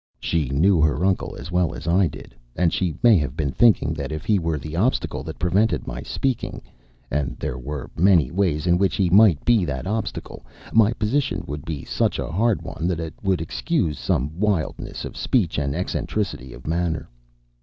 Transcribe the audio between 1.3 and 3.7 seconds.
as well as I did, and she may have been